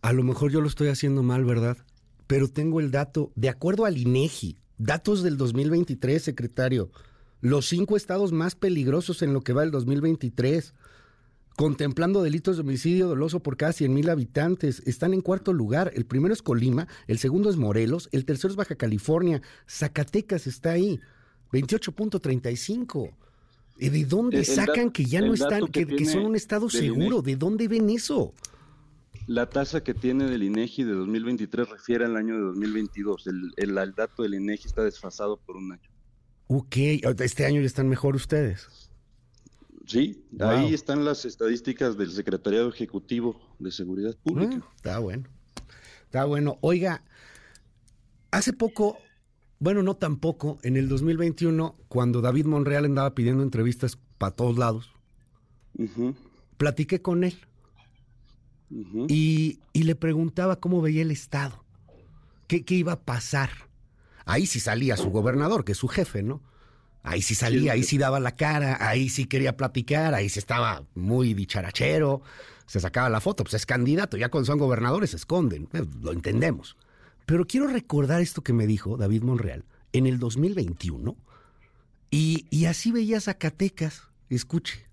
A 0.02 0.14
lo 0.14 0.24
mejor 0.24 0.52
yo 0.52 0.62
lo 0.62 0.68
estoy 0.68 0.88
haciendo 0.88 1.24
mal, 1.24 1.44
¿verdad? 1.44 1.78
Pero 2.30 2.48
tengo 2.48 2.80
el 2.80 2.92
dato, 2.92 3.32
de 3.34 3.50
acuerdo 3.50 3.86
al 3.86 3.98
INEGI, 3.98 4.60
datos 4.78 5.24
del 5.24 5.36
2023, 5.36 6.22
secretario, 6.22 6.92
los 7.42 7.66
cinco 7.66 7.98
estados 7.98 8.32
más 8.32 8.54
peligrosos 8.54 9.24
en 9.24 9.34
lo 9.34 9.42
que 9.42 9.52
va 9.52 9.64
el 9.64 9.72
2023 9.72 10.76
contemplando 11.56 12.22
delitos 12.22 12.58
de 12.58 12.62
homicidio 12.62 13.08
doloso 13.08 13.40
por 13.40 13.58
cada 13.58 13.74
100 13.74 13.92
mil 13.92 14.12
habitantes. 14.12 14.84
Están 14.86 15.16
en 15.16 15.22
cuarto 15.22 15.54
lugar. 15.54 15.92
El 15.96 16.06
primero 16.06 16.32
es 16.32 16.44
Colima, 16.44 16.88
el 17.08 17.18
segundo 17.18 17.50
es 17.50 17.58
Morelos, 17.58 18.10
el 18.12 18.26
tercero 18.26 18.52
es 18.52 18.58
Baja 18.58 18.76
California, 18.76 19.42
Zacatecas 19.68 20.46
está 20.46 20.74
ahí, 20.74 21.00
28.35. 21.52 23.12
¿Y 23.80 23.90
de 23.90 24.06
dónde 24.06 24.46
sacan 24.46 24.92
que 24.92 25.06
ya 25.06 25.20
no 25.20 25.34
están, 25.34 25.66
que, 25.68 26.06
son 26.06 26.28
un 26.28 26.36
estado 26.36 26.70
seguro? 26.70 27.24
¿De 27.24 27.36
dónde 27.36 27.68
ven 27.68 27.90
eso? 27.90 28.36
La 29.30 29.48
tasa 29.48 29.84
que 29.84 29.94
tiene 29.94 30.26
del 30.26 30.42
INEGI 30.42 30.86
de 30.86 30.94
2023 30.94 31.70
refiere 31.70 32.04
al 32.04 32.18
año 32.18 32.34
de 32.34 32.42
2022. 32.42 33.28
El, 33.28 33.54
el, 33.58 33.94
dato 33.94 34.24
del 34.24 34.34
INEGI 34.34 34.66
está 34.66 34.84
desfasado 34.84 35.38
por 35.38 35.56
un 35.56 35.72
año. 35.74 35.88
Ok, 36.48 36.76
este 37.20 37.46
año 37.46 37.62
ya 37.62 37.68
están 37.68 37.88
mejor 37.88 38.16
ustedes. 38.16 38.90
Sí, 39.86 40.26
ahí 40.40 40.74
están 40.74 41.06
las 41.06 41.26
estadísticas 41.26 41.96
del 41.96 42.10
Secretariado 42.10 42.70
Ejecutivo 42.70 43.40
de 43.60 43.70
Seguridad 43.72 44.18
Pública. 44.18 44.64
Ah, 44.64 44.74
está 44.76 44.98
bueno. 44.98 45.30
Está 46.06 46.26
bueno. 46.26 46.58
Oiga, 46.62 47.04
hace 48.32 48.52
poco, 48.52 48.98
bueno, 49.60 49.84
no 49.84 49.96
tampoco, 49.96 50.58
en 50.64 50.76
el 50.76 50.90
2021, 50.90 51.78
cuando 51.88 52.22
David 52.22 52.48
Monreal 52.48 52.86
andaba 52.86 53.14
pidiendo 53.14 53.44
entrevistas 53.44 53.96
para 54.18 54.36
todos 54.36 54.58
lados, 54.58 54.92
platiqué 56.58 57.04
con 57.04 57.24
él 57.24 57.36
y, 58.70 59.60
le 59.74 59.96
preguntaba 59.96 60.60
cómo 60.60 60.82
veía 60.82 61.02
el 61.02 61.12
Estado, 61.12 61.64
qué, 62.48 62.64
qué 62.64 62.76
iba 62.76 62.94
a 62.94 63.00
pasar. 63.00 63.50
Ahí 64.26 64.46
sí 64.46 64.60
salía 64.60 64.98
su 64.98 65.10
gobernador, 65.10 65.66
que 65.66 65.72
es 65.72 65.78
su 65.78 65.88
jefe, 65.88 66.22
¿no? 66.22 66.42
Ahí 67.02 67.22
sí 67.22 67.34
salía, 67.34 67.74
ahí 67.74 67.84
sí 67.84 67.98
daba 67.98 68.20
la 68.20 68.36
cara, 68.36 68.78
ahí 68.82 69.10
sí 69.10 69.26
quería 69.26 69.56
platicar, 69.56 70.14
ahí 70.14 70.30
sí 70.30 70.38
estaba 70.38 70.84
muy 70.96 71.34
dicharachero, 71.34 72.22
se 72.66 72.80
sacaba 72.80 73.10
la 73.10 73.22
foto, 73.22 73.44
pues 73.44 73.56
es 73.56 73.66
candidato, 73.66 74.18
ya 74.18 74.30
cuando 74.30 74.46
son 74.46 74.60
gobernadores 74.60 75.12
se 75.12 75.16
esconden, 75.16 75.70
eh, 75.74 75.86
lo 76.02 76.12
entendemos. 76.12 76.76
Pero 77.26 77.48
quiero 77.48 77.68
recordar 77.68 78.22
esto 78.22 78.44
que 78.44 78.54
me 78.54 78.68
dijo 78.68 78.98
David 78.98 79.24
Monreal 79.24 79.64
en 79.94 80.08
el 80.08 80.20
2021, 80.20 81.16
y, 82.12 82.46
y 82.50 82.66
así 82.66 82.92
veía 82.92 83.22
Zacatecas, 83.22 84.04
escuche. 84.30 84.86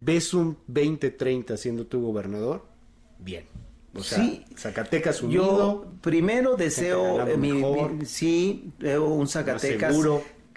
¿Ves 0.00 0.34
un 0.34 0.58
2030 0.66 1.56
siendo 1.56 1.86
tu 1.86 2.02
gobernador? 2.02 2.67
Bien. 3.18 3.44
O 3.94 4.02
sea, 4.02 4.18
sí, 4.18 4.44
Zacatecas 4.56 5.22
unido. 5.22 5.42
Yo 5.42 5.92
primero 6.00 6.56
deseo, 6.56 7.24
mi, 7.36 7.62
sí, 8.04 8.72
veo 8.78 9.06
un 9.06 9.26
Zacatecas 9.26 9.96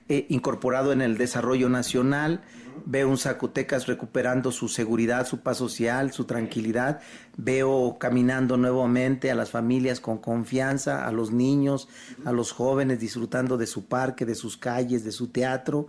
eh, 0.09 0.25
incorporado 0.29 0.91
en 0.91 1.01
el 1.01 1.17
desarrollo 1.17 1.69
nacional. 1.69 2.41
Veo 2.85 3.09
un 3.09 3.17
Zacatecas 3.17 3.87
recuperando 3.87 4.51
su 4.51 4.67
seguridad, 4.67 5.25
su 5.25 5.39
paz 5.41 5.57
social, 5.57 6.11
su 6.11 6.25
tranquilidad. 6.25 6.99
Veo 7.37 7.97
caminando 7.99 8.57
nuevamente 8.57 9.31
a 9.31 9.35
las 9.35 9.49
familias 9.49 9.99
con 9.99 10.17
confianza, 10.17 11.07
a 11.07 11.11
los 11.11 11.31
niños, 11.31 11.87
a 12.25 12.31
los 12.31 12.51
jóvenes 12.51 12.99
disfrutando 12.99 13.57
de 13.57 13.67
su 13.67 13.85
parque, 13.85 14.25
de 14.25 14.35
sus 14.35 14.57
calles, 14.57 15.03
de 15.03 15.11
su 15.11 15.29
teatro. 15.29 15.87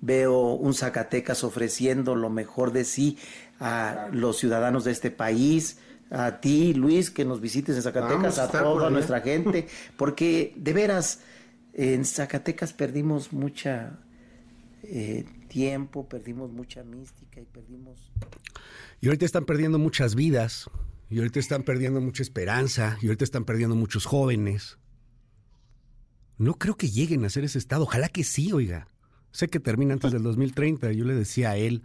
Veo 0.00 0.54
un 0.54 0.74
Zacatecas 0.74 1.44
ofreciendo 1.44 2.14
lo 2.14 2.30
mejor 2.30 2.72
de 2.72 2.84
sí 2.84 3.18
a 3.58 4.08
los 4.12 4.38
ciudadanos 4.38 4.84
de 4.84 4.92
este 4.92 5.10
país 5.10 5.78
a 6.14 6.40
ti, 6.40 6.74
Luis, 6.74 7.10
que 7.10 7.24
nos 7.24 7.40
visites 7.40 7.76
en 7.76 7.82
Zacatecas, 7.82 8.38
a, 8.38 8.50
toda 8.50 8.90
nuestra 8.90 9.20
gente, 9.20 9.66
porque 9.96 10.52
de 10.56 10.72
veras, 10.72 11.20
en 11.72 12.04
Zacatecas 12.04 12.72
perdimos 12.72 13.32
mucha 13.32 13.98
eh, 14.82 15.24
tiempo, 15.48 16.08
perdimos 16.08 16.52
mucha 16.52 16.84
mística 16.84 17.40
y 17.40 17.44
perdimos... 17.44 18.12
Y 19.00 19.06
ahorita 19.08 19.26
están 19.26 19.44
perdiendo 19.44 19.78
muchas 19.78 20.14
vidas, 20.14 20.70
y 21.10 21.18
ahorita 21.18 21.40
están 21.40 21.62
perdiendo 21.62 22.00
mucha 22.00 22.22
esperanza, 22.22 22.96
y 23.02 23.06
ahorita 23.06 23.24
están 23.24 23.44
perdiendo 23.44 23.74
muchos 23.74 24.06
jóvenes. 24.06 24.78
No 26.38 26.54
creo 26.54 26.76
que 26.76 26.88
lleguen 26.88 27.24
a 27.24 27.30
ser 27.30 27.44
ese 27.44 27.58
estado, 27.58 27.84
ojalá 27.84 28.08
que 28.08 28.24
sí, 28.24 28.52
oiga. 28.52 28.88
Sé 29.30 29.48
que 29.48 29.58
termina 29.58 29.94
antes 29.94 30.12
del 30.12 30.22
2030, 30.22 30.92
yo 30.92 31.04
le 31.04 31.14
decía 31.14 31.50
a 31.50 31.56
él, 31.56 31.82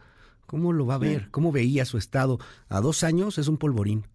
¿Cómo 0.49 0.73
lo 0.73 0.87
va 0.87 0.95
a 0.95 0.97
ver? 0.97 1.29
¿Cómo 1.29 1.51
veía 1.51 1.85
su 1.85 1.99
estado? 1.99 2.39
A 2.69 2.81
dos 2.81 3.03
años 3.03 3.37
es 3.37 3.47
un 3.47 3.59
polvorín. 3.59 4.07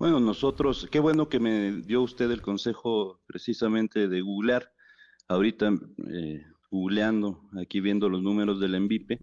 Bueno, 0.00 0.18
nosotros, 0.18 0.88
qué 0.90 0.98
bueno 0.98 1.28
que 1.28 1.38
me 1.38 1.82
dio 1.82 2.00
usted 2.00 2.30
el 2.30 2.40
consejo 2.40 3.20
precisamente 3.26 4.08
de 4.08 4.22
googlear. 4.22 4.72
Ahorita 5.28 5.74
eh, 6.10 6.42
googleando, 6.70 7.42
aquí 7.60 7.80
viendo 7.80 8.08
los 8.08 8.22
números 8.22 8.60
del 8.60 8.76
ENVIPE, 8.76 9.20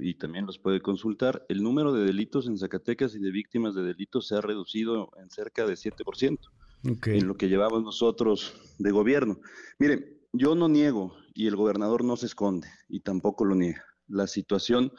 y 0.00 0.14
también 0.14 0.44
los 0.44 0.58
puede 0.58 0.80
consultar, 0.80 1.46
el 1.48 1.62
número 1.62 1.92
de 1.92 2.04
delitos 2.04 2.48
en 2.48 2.58
Zacatecas 2.58 3.14
y 3.14 3.20
de 3.20 3.30
víctimas 3.30 3.76
de 3.76 3.84
delitos 3.84 4.26
se 4.26 4.34
ha 4.34 4.40
reducido 4.40 5.12
en 5.22 5.30
cerca 5.30 5.64
de 5.64 5.74
7% 5.74 6.38
en 6.82 7.28
lo 7.28 7.36
que 7.36 7.48
llevamos 7.48 7.84
nosotros 7.84 8.52
de 8.80 8.90
gobierno. 8.90 9.38
Mire, 9.78 10.22
yo 10.32 10.56
no 10.56 10.68
niego 10.68 11.14
y 11.34 11.46
el 11.46 11.54
gobernador 11.54 12.02
no 12.02 12.16
se 12.16 12.26
esconde 12.26 12.66
y 12.88 12.98
tampoco 12.98 13.44
lo 13.44 13.54
niega. 13.54 13.84
La 14.08 14.26
situación 14.26 14.92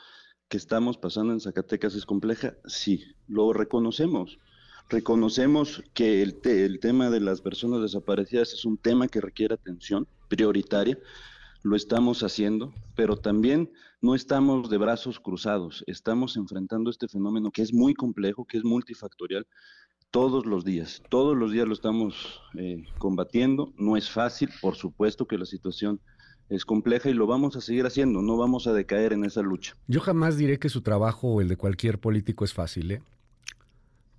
que 0.48 0.55
estamos 0.55 0.98
pasando 0.98 1.34
en 1.34 1.41
Zacatecas 1.41 1.96
es 1.96 2.05
compleja, 2.05 2.55
sí, 2.65 3.03
lo 3.27 3.51
reconocemos. 3.51 4.39
Reconocemos 4.89 5.84
que 5.94 6.22
el, 6.22 6.39
el 6.44 6.79
tema 6.79 7.10
de 7.10 7.20
las 7.20 7.41
personas 7.41 7.82
desaparecidas 7.82 8.53
es 8.53 8.63
un 8.63 8.77
tema 8.77 9.08
que 9.08 9.20
requiere 9.20 9.53
atención 9.53 10.08
prioritaria, 10.29 10.98
lo 11.63 11.75
estamos 11.75 12.24
haciendo, 12.24 12.74
pero 12.96 13.17
también 13.17 13.70
no 14.01 14.15
estamos 14.15 14.70
de 14.70 14.77
brazos 14.77 15.20
cruzados, 15.20 15.84
estamos 15.88 16.38
enfrentando 16.38 16.89
este 16.89 17.08
fenómeno 17.08 17.51
que 17.51 17.62
es 17.62 17.74
muy 17.74 17.94
complejo, 17.94 18.46
que 18.46 18.58
es 18.58 18.63
multifactorial, 18.63 19.46
todos 20.12 20.46
los 20.46 20.63
días, 20.63 21.01
todos 21.10 21.36
los 21.36 21.51
días 21.51 21.67
lo 21.67 21.74
estamos 21.74 22.41
eh, 22.58 22.86
combatiendo, 22.98 23.74
no 23.77 23.98
es 23.98 24.10
fácil, 24.10 24.50
por 24.62 24.75
supuesto 24.75 25.27
que 25.27 25.38
la 25.38 25.46
situación 25.46 26.00
es 26.50 26.63
compleja 26.63 27.10
y 27.10 27.13
lo 27.13 27.27
vamos 27.27 27.58
a 27.58 27.62
seguir 27.62 27.86
haciendo, 27.86 28.22
no 28.22 28.38
vamos 28.38 28.67
a 28.67 28.74
decaer 28.74 29.12
en 29.12 29.25
esa 29.25 29.41
lucha. 29.41 29.75
Yo 29.88 30.00
jamás 30.00 30.38
diré 30.38 30.60
que 30.60 30.70
su 30.70 30.82
trabajo 30.82 31.27
o 31.27 31.41
el 31.41 31.50
de 31.50 31.58
cualquier 31.58 32.00
político 32.00 32.46
es 32.46 32.53
fácil, 32.53 32.91
¿eh? 32.91 33.01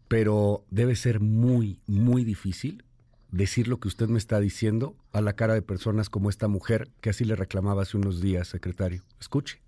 Pero 0.09 0.65
debe 0.71 0.97
ser 0.97 1.21
muy, 1.21 1.81
muy 1.87 2.25
difícil 2.25 2.85
decir 3.31 3.69
lo 3.69 3.79
que 3.79 3.89
usted 3.89 4.09
me 4.09 4.19
está 4.19 4.41
diciendo 4.41 4.97
a 5.13 5.21
la 5.21 5.35
cara 5.35 5.55
de 5.55 5.63
personas 5.63 6.09
como 6.09 6.31
esta 6.31 6.49
mujer 6.49 6.89
que 7.01 7.11
así 7.11 7.25
le 7.25 7.37
reclamaba 7.37 7.83
hace 7.83 7.99
unos 7.99 8.21
días, 8.21 8.49
secretario. 8.49 9.03
Escuche. 9.21 9.61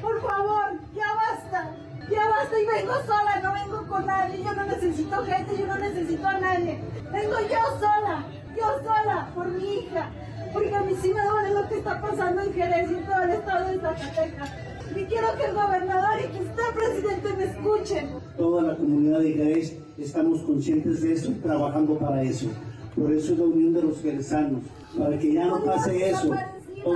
Por 0.00 0.20
favor, 0.22 0.80
ya 0.94 1.14
basta, 1.14 1.76
ya 2.10 2.28
basta 2.28 2.58
y 2.58 2.66
vengo 2.66 2.94
sola, 3.04 3.40
no 3.42 3.52
vengo 3.52 3.86
con 3.86 4.06
nadie, 4.06 4.42
yo 4.42 4.54
no 4.54 4.64
necesito 4.64 5.24
gente, 5.24 5.58
yo 5.58 5.66
no 5.66 5.76
necesito 5.76 6.26
a 6.26 6.40
nadie, 6.40 6.80
vengo 7.12 7.40
yo 7.40 7.78
sola, 7.80 8.24
yo 8.56 8.82
sola, 8.82 9.30
por 9.34 9.48
mi 9.48 9.80
hija, 9.80 10.10
porque 10.52 10.74
a 10.74 10.82
mí 10.82 10.94
sí 11.02 11.12
me 11.12 11.22
duele 11.22 11.54
lo 11.54 11.68
que 11.68 11.78
está 11.78 12.00
pasando 12.00 12.42
en 12.42 12.54
Jerez 12.54 12.90
y 12.90 13.04
todo 13.04 13.22
el 13.24 13.30
estado 13.30 13.68
de 13.68 13.80
Zacatecas. 13.80 14.69
Y 14.96 15.04
quiero 15.04 15.28
que 15.36 15.44
el 15.44 15.54
gobernador 15.54 16.20
y 16.20 16.28
que 16.32 16.44
usted, 16.44 16.62
presidente, 16.74 17.32
me 17.36 17.44
escuchen. 17.44 18.10
Toda 18.36 18.62
la 18.62 18.76
comunidad 18.76 19.20
de 19.20 19.32
Jerez 19.32 19.76
estamos 19.98 20.42
conscientes 20.42 21.02
de 21.02 21.12
eso, 21.12 21.32
trabajando 21.42 21.98
para 21.98 22.22
eso. 22.22 22.48
Por 22.96 23.12
eso 23.12 23.32
es 23.32 23.38
la 23.38 23.44
unión 23.44 23.72
de 23.72 23.82
los 23.82 24.00
jerezanos, 24.00 24.62
para 24.98 25.18
que 25.18 25.32
ya 25.32 25.46
no 25.46 25.64
pase 25.64 26.10
eso. 26.10 26.32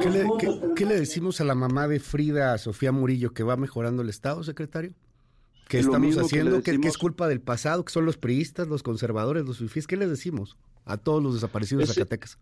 ¿Qué 0.03 0.11
le, 0.11 0.27
¿qué 0.75 0.87
le, 0.87 0.99
decimos 0.99 1.41
a 1.41 1.45
la 1.45 1.55
mamá 1.55 1.87
de 1.87 2.01
Frida, 2.01 2.57
Sofía 2.59 2.91
Murillo, 2.91 3.33
que 3.33 3.43
va 3.43 3.57
mejorando 3.57 4.03
el 4.03 4.09
Estado, 4.09 4.43
secretario? 4.43 4.95
¿Qué 5.69 5.79
estamos 5.79 6.17
haciendo? 6.17 6.63
Que, 6.63 6.79
es 6.83 6.99
culpa 6.99 7.29
del 7.29 7.41
pasado? 7.41 7.85
¿Que 7.85 7.93
son 7.93 8.05
los 8.05 8.17
priistas, 8.17 8.69
los 8.69 8.83
conservadores, 8.83 9.45
los 9.45 9.59
fifís? 9.59 9.87
¿Qué 9.87 9.97
les 9.97 10.09
decimos 10.09 10.57
a 10.85 10.97
todos 10.97 11.23
los 11.23 11.35
desaparecidos 11.35 11.89
de 11.89 11.95
Zacatecas? 11.95 12.39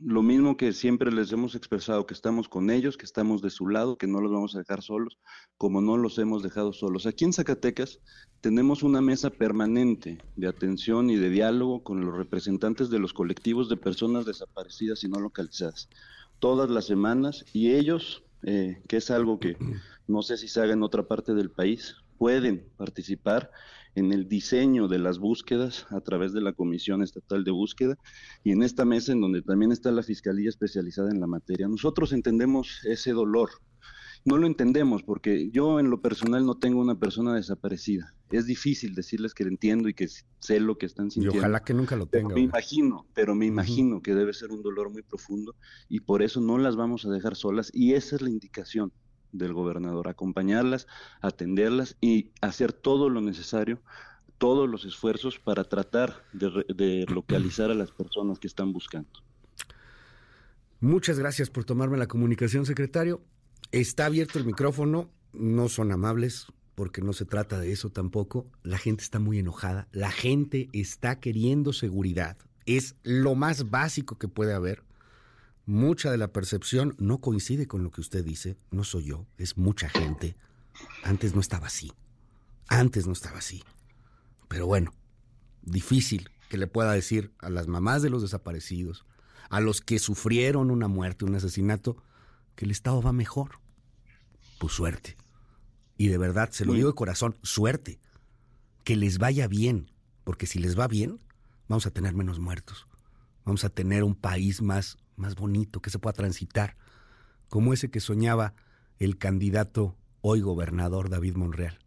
Lo 0.00 0.22
mismo 0.22 0.56
que 0.56 0.72
siempre 0.72 1.10
les 1.10 1.32
hemos 1.32 1.54
expresado, 1.54 2.06
que 2.06 2.14
estamos 2.14 2.48
con 2.48 2.70
ellos, 2.70 2.96
que 2.96 3.06
estamos 3.06 3.40
de 3.40 3.50
su 3.50 3.68
lado, 3.68 3.96
que 3.96 4.06
no 4.06 4.20
los 4.20 4.30
vamos 4.30 4.54
a 4.54 4.58
dejar 4.58 4.82
solos, 4.82 5.18
como 5.56 5.80
no 5.80 5.96
los 5.96 6.18
hemos 6.18 6.42
dejado 6.42 6.72
solos. 6.72 7.06
Aquí 7.06 7.24
en 7.24 7.32
Zacatecas 7.32 8.00
tenemos 8.40 8.82
una 8.82 9.00
mesa 9.00 9.30
permanente 9.30 10.18
de 10.36 10.48
atención 10.48 11.08
y 11.10 11.16
de 11.16 11.30
diálogo 11.30 11.82
con 11.82 12.04
los 12.04 12.16
representantes 12.16 12.90
de 12.90 12.98
los 12.98 13.12
colectivos 13.12 13.68
de 13.68 13.76
personas 13.76 14.26
desaparecidas 14.26 15.02
y 15.04 15.08
no 15.08 15.18
localizadas, 15.18 15.88
todas 16.38 16.70
las 16.70 16.84
semanas, 16.84 17.44
y 17.52 17.72
ellos, 17.72 18.22
eh, 18.42 18.82
que 18.88 18.98
es 18.98 19.10
algo 19.10 19.40
que 19.40 19.56
no 20.06 20.22
sé 20.22 20.36
si 20.36 20.48
se 20.48 20.60
haga 20.60 20.74
en 20.74 20.82
otra 20.82 21.04
parte 21.04 21.34
del 21.34 21.50
país, 21.50 21.96
pueden 22.16 22.68
participar 22.76 23.50
en 23.96 24.12
el 24.12 24.28
diseño 24.28 24.88
de 24.88 24.98
las 24.98 25.18
búsquedas 25.18 25.86
a 25.90 26.00
través 26.00 26.32
de 26.32 26.42
la 26.42 26.52
Comisión 26.52 27.02
Estatal 27.02 27.44
de 27.44 27.50
Búsqueda 27.50 27.96
y 28.44 28.52
en 28.52 28.62
esta 28.62 28.84
mesa 28.84 29.12
en 29.12 29.22
donde 29.22 29.42
también 29.42 29.72
está 29.72 29.90
la 29.90 30.02
Fiscalía 30.02 30.50
especializada 30.50 31.10
en 31.10 31.18
la 31.18 31.26
materia. 31.26 31.66
Nosotros 31.66 32.12
entendemos 32.12 32.84
ese 32.84 33.12
dolor. 33.12 33.50
No 34.26 34.36
lo 34.38 34.46
entendemos 34.46 35.02
porque 35.02 35.50
yo 35.50 35.80
en 35.80 35.88
lo 35.88 36.02
personal 36.02 36.44
no 36.44 36.58
tengo 36.58 36.80
una 36.80 36.98
persona 36.98 37.34
desaparecida. 37.34 38.12
Es 38.30 38.44
difícil 38.44 38.94
decirles 38.94 39.34
que 39.34 39.44
entiendo 39.44 39.88
y 39.88 39.94
que 39.94 40.08
sé 40.40 40.60
lo 40.60 40.76
que 40.76 40.86
están 40.86 41.10
sintiendo. 41.10 41.36
Y 41.36 41.38
ojalá 41.38 41.60
que 41.60 41.72
nunca 41.72 41.96
lo 41.96 42.06
tenga. 42.06 42.34
me 42.34 42.40
imagino, 42.40 43.06
pero 43.14 43.34
me 43.34 43.46
imagino 43.46 44.02
que 44.02 44.14
debe 44.14 44.34
ser 44.34 44.50
un 44.50 44.62
dolor 44.62 44.90
muy 44.90 45.02
profundo 45.02 45.54
y 45.88 46.00
por 46.00 46.22
eso 46.22 46.40
no 46.40 46.58
las 46.58 46.76
vamos 46.76 47.06
a 47.06 47.10
dejar 47.10 47.36
solas 47.36 47.70
y 47.72 47.94
esa 47.94 48.16
es 48.16 48.22
la 48.22 48.28
indicación 48.28 48.92
del 49.32 49.52
gobernador, 49.52 50.08
acompañarlas, 50.08 50.86
atenderlas 51.20 51.96
y 52.00 52.30
hacer 52.40 52.72
todo 52.72 53.08
lo 53.08 53.20
necesario, 53.20 53.80
todos 54.38 54.68
los 54.68 54.84
esfuerzos 54.84 55.38
para 55.38 55.64
tratar 55.64 56.22
de, 56.32 57.06
localizar 57.08 57.70
a 57.70 57.74
las 57.74 57.90
personas 57.90 58.38
que 58.38 58.46
están 58.46 58.72
buscando. 58.72 59.10
Muchas 60.80 61.18
gracias 61.18 61.48
por 61.50 61.64
tomarme 61.64 61.96
la 61.96 62.06
comunicación, 62.06 62.66
secretario. 62.66 63.22
Está 63.72 64.06
abierto 64.06 64.38
el 64.38 64.44
micrófono, 64.44 65.10
no 65.32 65.68
son 65.68 65.90
amables, 65.90 66.46
porque 66.74 67.00
no 67.00 67.14
se 67.14 67.24
trata 67.24 67.58
de 67.58 67.72
eso 67.72 67.90
tampoco. 67.90 68.46
La 68.62 68.78
gente 68.78 69.02
está 69.02 69.18
muy 69.18 69.38
enojada, 69.38 69.88
la 69.92 70.10
gente 70.10 70.68
está 70.72 71.18
queriendo 71.18 71.72
seguridad. 71.72 72.36
Es 72.66 72.96
lo 73.02 73.34
más 73.34 73.70
básico 73.70 74.18
que 74.18 74.28
puede 74.28 74.52
haber. 74.52 74.85
Mucha 75.66 76.12
de 76.12 76.16
la 76.16 76.32
percepción 76.32 76.94
no 76.98 77.20
coincide 77.20 77.66
con 77.66 77.82
lo 77.82 77.90
que 77.90 78.00
usted 78.00 78.24
dice, 78.24 78.56
no 78.70 78.84
soy 78.84 79.06
yo, 79.06 79.26
es 79.36 79.56
mucha 79.56 79.88
gente. 79.88 80.36
Antes 81.02 81.34
no 81.34 81.40
estaba 81.40 81.66
así, 81.66 81.92
antes 82.68 83.06
no 83.06 83.12
estaba 83.12 83.38
así. 83.38 83.64
Pero 84.48 84.66
bueno, 84.66 84.92
difícil 85.62 86.30
que 86.48 86.56
le 86.56 86.68
pueda 86.68 86.92
decir 86.92 87.32
a 87.40 87.50
las 87.50 87.66
mamás 87.66 88.02
de 88.02 88.10
los 88.10 88.22
desaparecidos, 88.22 89.04
a 89.50 89.60
los 89.60 89.80
que 89.80 89.98
sufrieron 89.98 90.70
una 90.70 90.86
muerte, 90.86 91.24
un 91.24 91.34
asesinato, 91.34 91.96
que 92.54 92.64
el 92.64 92.70
Estado 92.70 93.02
va 93.02 93.12
mejor. 93.12 93.58
Pues 94.58 94.72
suerte. 94.72 95.16
Y 95.98 96.08
de 96.08 96.18
verdad, 96.18 96.50
se 96.50 96.64
lo 96.64 96.74
digo 96.74 96.88
de 96.88 96.94
corazón, 96.94 97.36
suerte. 97.42 97.98
Que 98.84 98.96
les 98.96 99.18
vaya 99.18 99.48
bien, 99.48 99.90
porque 100.24 100.46
si 100.46 100.58
les 100.58 100.78
va 100.78 100.86
bien, 100.86 101.18
vamos 101.68 101.86
a 101.86 101.90
tener 101.90 102.14
menos 102.14 102.38
muertos. 102.38 102.86
Vamos 103.44 103.64
a 103.64 103.68
tener 103.68 104.04
un 104.04 104.14
país 104.14 104.62
más, 104.62 104.98
más 105.16 105.34
bonito, 105.34 105.80
que 105.80 105.90
se 105.90 105.98
pueda 105.98 106.12
transitar, 106.12 106.76
como 107.48 107.72
ese 107.72 107.90
que 107.90 108.00
soñaba 108.00 108.54
el 108.98 109.18
candidato 109.18 109.96
hoy 110.20 110.40
gobernador 110.40 111.08
David 111.10 111.36
Monreal. 111.36 111.78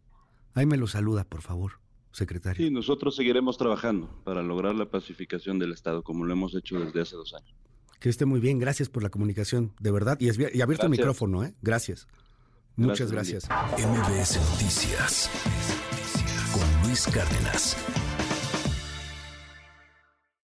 Ahí 0.54 0.66
me 0.66 0.76
lo 0.76 0.86
saluda, 0.86 1.24
por 1.24 1.42
favor, 1.42 1.72
secretario. 2.12 2.66
Sí, 2.66 2.72
nosotros 2.72 3.16
seguiremos 3.16 3.58
trabajando 3.58 4.08
para 4.24 4.42
lograr 4.42 4.74
la 4.74 4.90
pacificación 4.90 5.58
del 5.58 5.72
Estado, 5.72 6.02
como 6.02 6.24
lo 6.24 6.32
hemos 6.32 6.54
hecho 6.54 6.80
desde 6.80 7.00
hace 7.00 7.16
dos 7.16 7.34
años. 7.34 7.54
Que 8.00 8.08
esté 8.08 8.24
muy 8.24 8.40
bien, 8.40 8.58
gracias 8.58 8.88
por 8.88 9.02
la 9.02 9.10
comunicación, 9.10 9.72
de 9.78 9.90
verdad. 9.90 10.18
Y, 10.20 10.26
y 10.26 10.62
abierto 10.62 10.86
el 10.86 10.90
micrófono, 10.90 11.44
¿eh? 11.44 11.54
Gracias. 11.60 12.08
Muchas 12.76 13.12
gracias. 13.12 13.48
MBS 13.76 14.38
Noticias 14.50 15.30
con 16.52 16.88
Luis 16.88 17.06
Cárdenas. 17.06 17.76